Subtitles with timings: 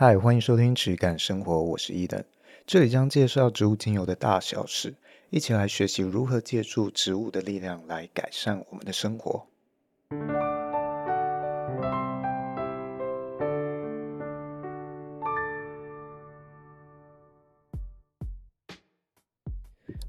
[0.00, 2.22] 嗨，欢迎收听质感生活，我是伊登，
[2.64, 4.94] 这里将介绍植物精油的大小事，
[5.28, 9.44] 一起来学习如何借助植物的力量来改善我们的生活。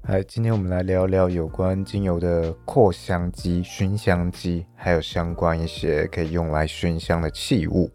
[0.04, 7.90] 嗨，今天我们来聊聊有关精油的扩香机、熏香机，还有相关一些可以用来熏香的器物。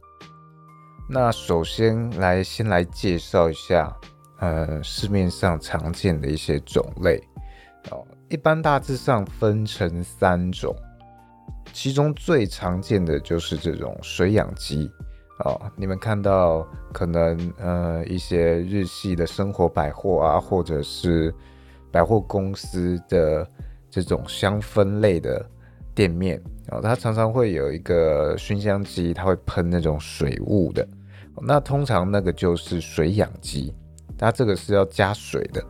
[1.07, 3.95] 那首先来先来介绍一下，
[4.39, 7.21] 呃，市面上常见的一些种类
[7.91, 10.75] 哦，一般大致上分成三种，
[11.71, 14.89] 其中最常见的就是这种水养机
[15.43, 15.61] 哦。
[15.75, 21.33] 你们看到可能呃一些日系的生活百货啊，或者是
[21.91, 23.47] 百货公司的
[23.91, 25.47] 这种香氛类的
[25.95, 30.85] 店面哦，它常常会有一个熏香机，它会喷那种水雾的。
[31.41, 33.73] 那通常那个就是水氧机，
[34.17, 35.63] 它这个是要加水的。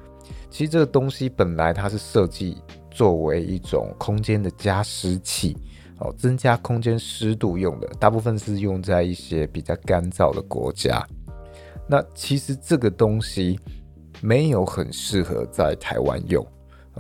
[0.50, 2.58] 其实这个东西本来它是设计
[2.90, 5.56] 作为一种空间的加湿器，
[6.00, 11.06] 哦，增加空间湿度用的，大部分是用在一些比较干燥的国家。
[11.88, 13.60] 那其实这个东西
[14.22, 16.46] 没有很适合在台湾用，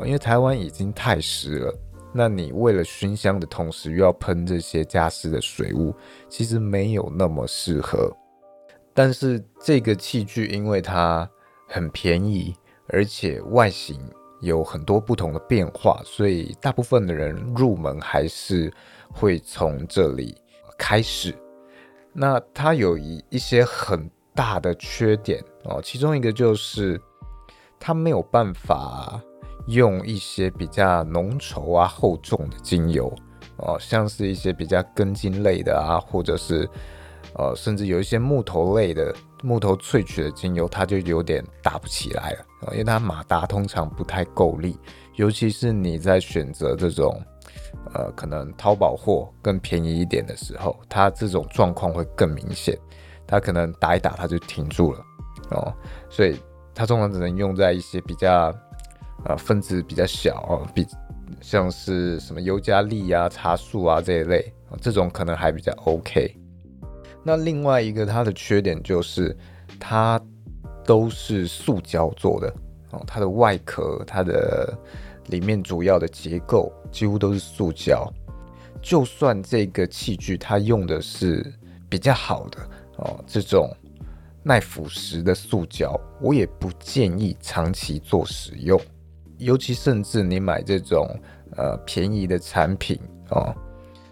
[0.05, 1.79] 因为台湾已经太湿了。
[2.17, 5.93] 那你为了熏香的同时又要喷这些加湿的水雾，
[6.29, 8.09] 其实没有那么适合。
[8.93, 11.29] 但是这个器具因为它
[11.67, 12.55] 很便宜，
[12.87, 13.99] 而且外形
[14.39, 18.71] 有很多不同的变化，所以大部分的人入门还是
[19.11, 20.33] 会从这里
[20.77, 21.35] 开始。
[22.13, 26.97] 那它有一一些很大的缺点哦，其中一个就是
[27.77, 29.21] 它没有办法
[29.67, 33.13] 用一些比较浓稠啊、厚重的精油
[33.57, 36.69] 哦，像是一些比较根茎类的啊，或者是。
[37.37, 39.13] 呃，甚至有一些木头类的
[39.43, 44.79] 木头萃取的精油，它就有点打不起来了，因为它马达通常不太够力，
[45.15, 47.21] 尤其是你在选择这种
[47.93, 52.77] 呃可能淘宝货更便宜一点的时候，它这种状况会更明显，
[53.27, 54.99] 它可能打一打它就停住了
[55.51, 55.73] 哦，
[56.09, 56.39] 所以
[56.73, 58.49] 它通常只能用在一些比较
[59.25, 60.85] 呃分子比较小，比
[61.41, 66.35] 像是什么尤加利啊、茶树啊这一类，这种可能还比较 OK。
[67.23, 69.35] 那另外一个它的缺点就是，
[69.79, 70.21] 它
[70.85, 72.53] 都是塑胶做的
[72.91, 74.77] 哦，它的外壳、它的
[75.27, 78.07] 里面主要的结构几乎都是塑胶。
[78.81, 81.51] 就算这个器具它用的是
[81.89, 82.59] 比较好的
[82.97, 83.67] 哦，这种
[84.43, 88.79] 耐腐蚀的塑胶，我也不建议长期做使用。
[89.37, 91.07] 尤其甚至你买这种
[91.55, 93.53] 呃便宜的产品哦。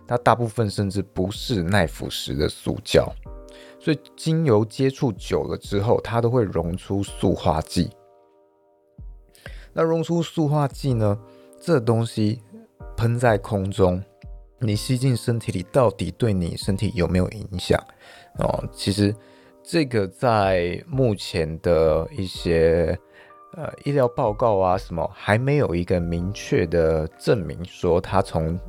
[0.06, 3.10] 它大部分甚至不是耐腐蚀的塑胶，
[3.80, 7.90] 所以精油接触久了之后，它都会溶出塑化剂。
[9.72, 11.18] 那溶出塑化剂呢？
[11.60, 12.42] 这东西
[12.98, 14.04] 喷在空中，
[14.60, 17.82] 你吸进身体里，到底对你身体有没有影响？
[18.40, 19.16] 哦，其实
[19.64, 23.00] 这个在目前的一些
[23.56, 28.60] 呃医疗报告啊什么，还没有一个明确的证明说它从。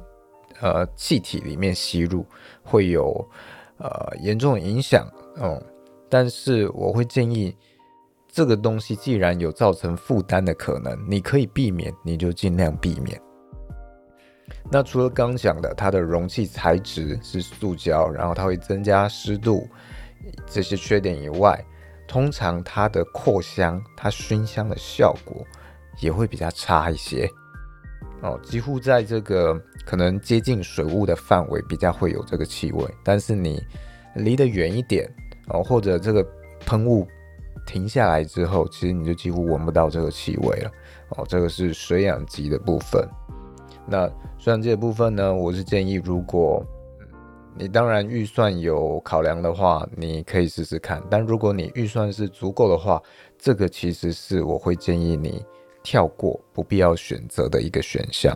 [0.61, 2.25] 呃，气体里面吸入
[2.63, 3.29] 会有
[3.77, 5.07] 呃严重影响，
[5.37, 5.61] 嗯，
[6.09, 7.55] 但是我会建议
[8.29, 13.21] 这个东西既然有造成负担的可能，你可以避免，你就尽量避免。
[14.71, 19.69] 那除了刚讲的它的容器材质是塑胶，然后它会增加湿度
[20.47, 21.63] 这些缺点以外，
[22.15, 25.45] 通常它的扩香、它熏香的效果
[25.99, 27.29] 也会比较差一些。
[28.23, 33.61] 哦，几乎在这个可能接近水雾的范围比较会有这个气味，但是你
[34.15, 35.13] 离得远一点
[35.49, 36.25] 哦，或者这个
[36.65, 37.05] 喷雾
[37.67, 40.71] 停下来之后，其实你就几乎闻不到这个气味了。
[41.17, 43.05] 哦，这个是水氧机的部分。
[43.89, 44.09] 那
[44.39, 46.65] 水氧机的部分呢，我是建议，如果
[47.57, 51.03] 你当然预算有考量的话，你可以试试看。
[51.11, 53.03] 但如果你预算是足够的话，
[53.39, 55.45] 这个其实是我会建议你。
[55.87, 58.35] 跳过不必要选择的一个选项。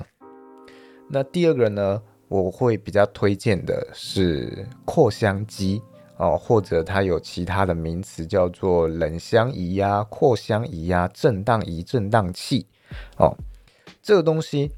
[1.09, 5.81] 那第二个呢，我会比较推荐的是扩香机
[6.19, 12.67] 哦，或者它有其他的名词叫做冷香仪呀、扩香仪呀、震荡仪、震荡器
[13.17, 13.35] 哦。
[14.03, 14.70] 这个东西，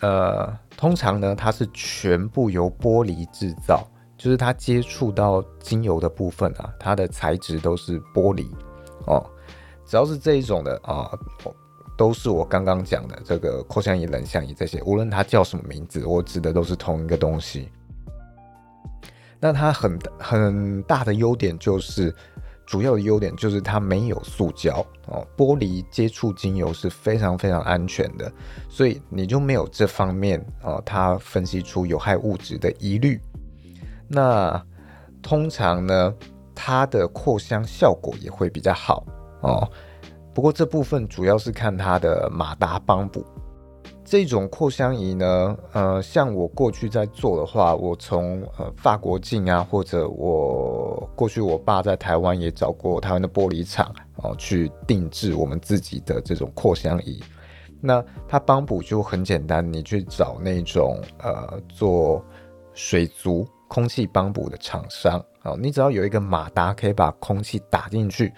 [0.00, 3.86] 呃，通常呢，它是全部由玻璃制造，
[4.18, 8.46] 就是它接触到精油的部分啊，它的材质都是玻璃
[9.06, 9.24] 哦。
[9.86, 11.10] 只要是这一种的啊，
[11.96, 17.68] 都是我刚刚讲的这个扩香仪、冷香仪这些，无论它叫什么名字，我指的都是同一个东西。
[19.38, 22.14] 那它很很大的优点就是，
[22.66, 28.32] 主要的优点就是它没有塑胶哦，玻璃接触精油是非常非常安全的，
[28.68, 33.20] 所以你就没有这方面哦，它分析出有害物质的疑虑。
[34.08, 34.62] 那
[35.22, 36.14] 通常呢，
[36.54, 39.04] 它的扩香效果也会比较好
[39.40, 39.68] 哦。
[40.34, 43.24] 不过这部分主要是看它的马达帮补。
[44.04, 57.22] 这种扩香仪呢，呃，像我过去在做的话，我从呃法国进啊，或者我过去我爸在台湾也找过台湾的玻璃厂哦，去定制我们自己的这种扩香仪。
[57.80, 62.22] 那它帮补就很简单，你去找那种呃做
[62.74, 68.32] 水族空气帮补的厂商哦，你只要有一个马达可以把空气打进去，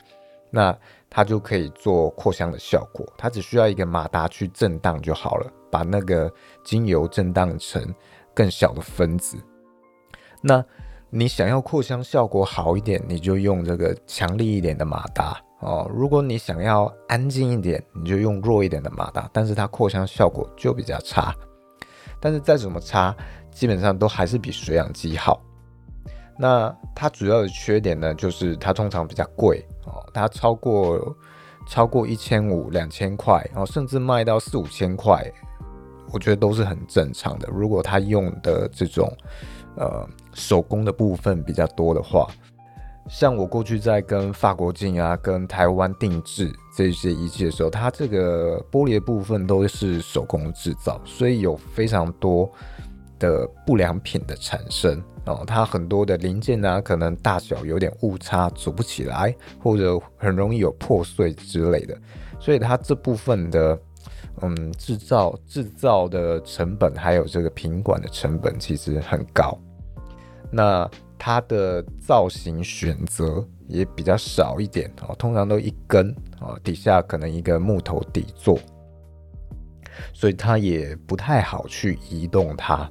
[0.50, 0.76] 那
[1.11, 3.06] 它就可以做扩香的效果。
[3.17, 5.53] 它只需要一个马达去震荡就好了。
[5.69, 6.32] 把那个
[6.64, 7.94] 精油震荡成
[8.32, 9.37] 更小的分子。
[10.41, 10.64] 那
[11.11, 15.87] 你想要扩香效果好一点，你就用这个强力一点的马达哦。
[15.93, 21.35] 如果你想要安静一点，你就用弱一点的马达，但是它扩香效果就比较差。
[22.20, 23.14] 但是再怎么差，
[23.50, 25.43] 基本上都还是比水氧机好。
[26.38, 31.16] 那它主要的缺点呢，就是它通常比较贵哦，它超过
[31.66, 35.24] 超过一千五、两千块，然后甚至卖到四五千块。
[36.12, 37.48] 我觉得都是很正常的。
[37.50, 39.12] 如果他用的这种
[39.76, 42.28] 呃手工的部分比较多的话，
[43.10, 52.48] 像我过去在跟法国进啊、跟台湾定制这些仪器的时候，它这个玻璃的部分都是手工制造，所以有非常多
[53.18, 55.44] 的不良品的产生哦。
[55.46, 61.96] 它很多的零件啊，可能大小有点误差，组不起来，或者很容易有破碎之类的，
[62.40, 63.78] 所以它这部分的。
[64.43, 69.58] 嗯，制造制造的成本还有这个品管的成本其实很高，
[70.50, 70.87] 那
[71.17, 78.58] 它的造型选择也比较少一点哦，通常都一根哦，底下可能一个木头底座，
[80.12, 82.87] 所以它也不太好去移动它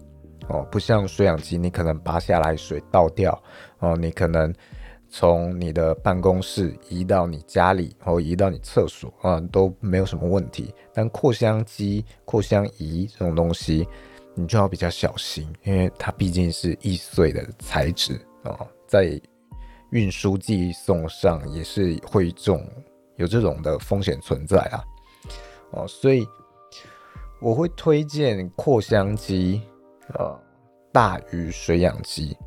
[0.49, 3.41] 哦，不像水氧机，你可能拔下来水倒掉
[3.79, 4.53] 哦，你可能。
[5.07, 10.73] 从你的办公室移到你家里，或移到你厕所啊，都没有什么问题。
[10.93, 13.87] 但扩香机、扩香仪这种东西，
[14.33, 19.17] 你就要比较小心，因为它毕竟是易碎的材质啊，在
[19.91, 22.67] 运输寄送上也是会这种
[23.15, 24.83] 有这种的风险存在啊。
[25.71, 26.27] 哦，所以
[27.39, 29.61] 我会推荐扩香机
[30.13, 30.39] 呃，
[30.91, 32.37] 大于水氧机。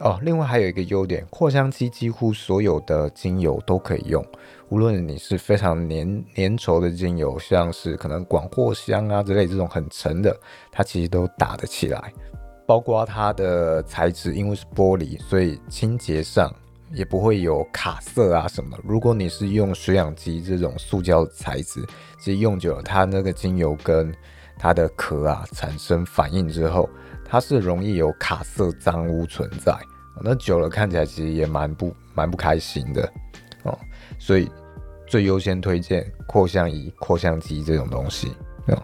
[0.00, 4.24] 哦，另外还有一个优点，扩香机几乎所有的精油都可以用，
[4.70, 10.34] 无论你是非常粘粘稠的精油，像是可能广藿香啊之类这种很沉的，
[10.72, 12.10] 它其实都打得起来。
[12.66, 16.50] 包括它的材质，因为是玻璃，所以清洁上
[16.94, 18.78] 也不会有卡色啊什么。
[18.82, 21.84] 如果你是用水氧机这种塑胶材质，
[22.18, 24.10] 其实用久了，它那个精油跟
[24.60, 26.86] 它的壳啊产生反应之后，
[27.24, 29.74] 它是容易有卡色脏污存在。
[30.22, 33.10] 那久了看起来其实也蛮不蛮不开心的
[33.62, 33.78] 哦，
[34.18, 34.50] 所以
[35.06, 38.28] 最优先推荐扩香仪、扩香机这种东西
[38.66, 38.82] 哦。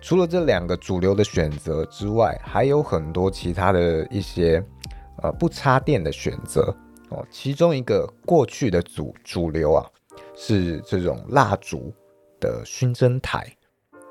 [0.00, 4.60] 除了这两个主流的选择之外，还有很多其他的一些
[5.22, 6.76] 呃不插电的选择
[7.10, 7.24] 哦。
[7.30, 9.86] 其中一个过去的主主流啊
[10.34, 11.94] 是这种蜡烛
[12.40, 13.46] 的熏蒸台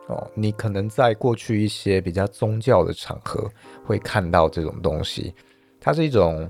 [0.08, 3.50] 哦，你可能在过去一些比较宗教的场合
[3.86, 5.34] 会看到这种东西。
[5.80, 6.50] 它是一种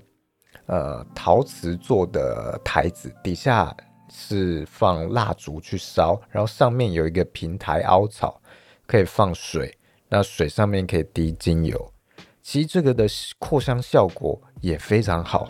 [0.65, 3.75] 呃陶瓷做的台子，底下
[4.09, 8.41] 是放蜡烛去烧，然后上面有一个平台凹槽，
[8.87, 9.75] 可以放水，
[10.09, 11.93] 那水上面可以滴精油。
[12.41, 13.07] 其实这个的
[13.39, 15.49] 扩香效果也非常好，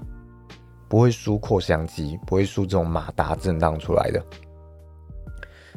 [0.88, 4.24] 不会输扩香机，不会输这种马达震荡出来的。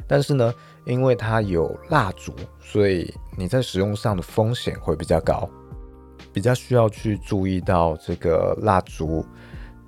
[0.07, 0.53] 但是呢，
[0.87, 5.47] 因为它有蜡烛，所以你在使用上的风险会比较高。
[6.33, 9.25] 比较需要去注意到这个蜡烛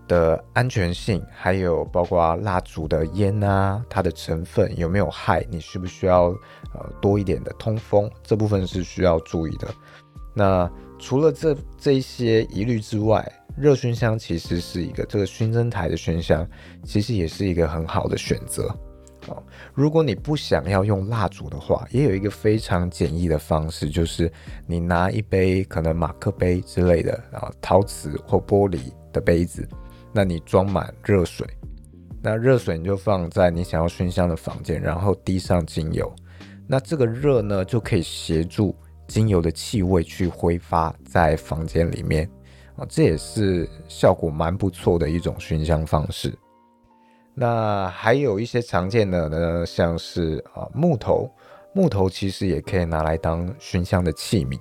[0.07, 6.25] 的安全性，还有包括蜡烛的烟啊，它的成分有没有害，你需不需要
[6.73, 9.67] 呃多一点的通风，这部分是需要注意的。
[10.33, 13.23] 那除了这这些疑虑之外，
[13.55, 16.47] 热熏香其实是一个这个熏蒸台的熏香，
[16.83, 18.75] 其实也是一个很好的选择。
[19.73, 24.31] 如果你不想要用蜡烛的话，也有一个非常简易的方式，就是
[24.65, 28.79] 你拿一杯可能马克杯之类的啊，陶瓷或玻璃
[29.11, 29.67] 的杯子，
[30.13, 31.47] 那你装满热水，
[32.21, 36.11] 那热水你就放在你想要熏香的房间，然后滴上精油，
[36.67, 38.75] 那这个热呢就可以协助
[39.07, 42.29] 精油的气味去挥发在房间里面，
[42.75, 46.33] 啊，这也是效果蛮不错的一种熏香方式。
[47.41, 51.31] 那还有一些常见的呢，像是啊木头，
[51.73, 54.59] 木头其实也可以拿来当熏香的器皿，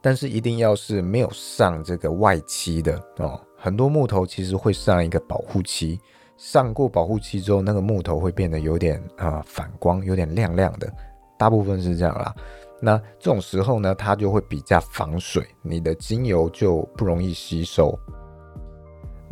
[0.00, 3.38] 但是一定要是没有上这个外漆的哦。
[3.54, 6.00] 很多木头其实会上一个保护漆，
[6.38, 10.90] 上过保护漆之后，那个木头会变得有点啊反光，有点亮亮的，
[11.38, 12.34] 大部分是这样啦。
[12.80, 17.94] 那这种时候呢，它就会比较防水，你的精油就不容易吸收。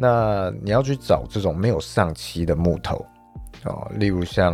[0.02, 3.06] 那你要去找这种没有上漆的木头
[3.64, 4.52] 哦，例如像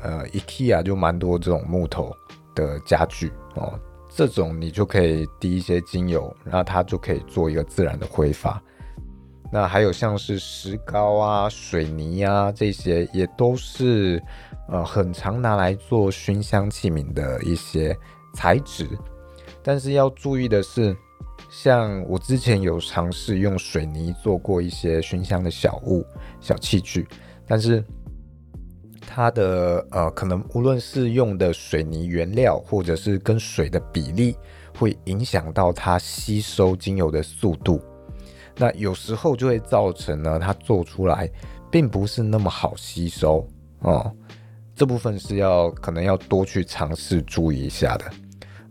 [0.00, 2.10] 呃 IKEA 就蛮多这种木头
[2.54, 8.58] 的家具哦，这种你就可以滴一些精油，然后它就可以做一个自然的挥发。
[9.52, 14.22] 那还有像是石膏啊、水泥啊这些，也都是
[14.70, 17.94] 呃很常拿来做熏香器皿的一些
[18.32, 18.88] 材质，
[19.62, 20.96] 但是要注意的是。
[21.50, 26.04] 像我之前有尝试用水泥做过一些熏香的小物、
[26.40, 27.06] 小器具，
[27.46, 27.82] 但是
[29.00, 34.36] 它的呃，可能无论是用的水泥原料，或者是跟水的比例，
[34.76, 37.80] 会影响到它吸收精油的速度。
[38.56, 41.30] 那有时候就会造成呢，它做出来
[41.70, 43.46] 并不是那么好吸收
[43.80, 44.12] 哦。
[44.74, 48.04] 这部分是要可能要多去尝试注意一下的。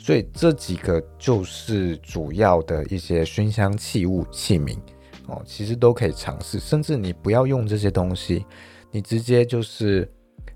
[0.06, 4.78] 所以这几个就是主要的一些熏香器物器皿
[5.26, 8.46] 哦，其实都可以尝试，甚至你不要用这些东西，
[8.92, 10.08] 你直接就是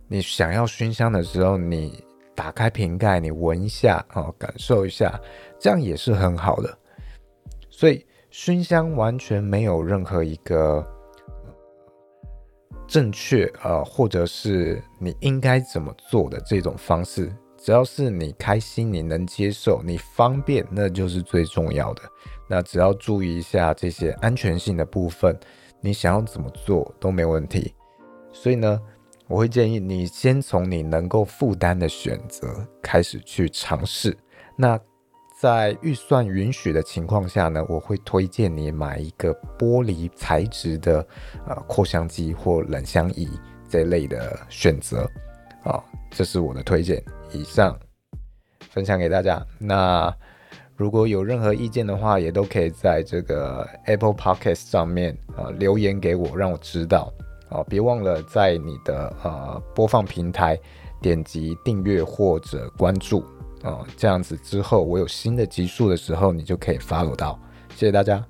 [0.07, 2.03] 你想要熏香的时候，你
[2.35, 5.19] 打开瓶盖，你闻一下哦，感受一下，
[5.57, 6.77] 这样也是很好的。
[7.71, 10.85] 所以熏香完全没有任何一个
[12.87, 17.33] 正确呃，或者是你应该怎么做的这种方式。
[17.61, 22.01] 只要是你开心，你能接受，你方便，那就是最重要的。
[22.47, 25.37] 那只要注意一下这些安全性的部分，
[25.81, 27.73] 你想要怎么做都没问题。
[28.31, 28.81] 所以呢，
[29.27, 34.17] 我会建议你先从你能够负担的选择开始去尝试。
[34.55, 34.79] 那
[35.39, 41.05] 在预算允许的情况下呢，我会推荐你买一个玻璃材质的
[41.45, 43.29] 呃扩香机或冷香仪
[43.69, 45.09] 这类的选择
[45.63, 45.83] 啊。
[46.11, 47.77] 这是我的推荐，以上
[48.71, 49.45] 分享给大家。
[49.59, 50.13] 那
[50.75, 57.13] 如果有任何意见的话，也都可以在这个 Apple Podcast 上面啊、呃、留言给我，让我知道。
[57.49, 60.55] 啊、别忘了在你的呃播放平台
[61.01, 63.23] 点击订阅或者关注
[63.63, 67.39] 啊、这样子之后我有新的集数的时候，你就可以 follow 到。
[67.75, 68.28] 谢谢大家。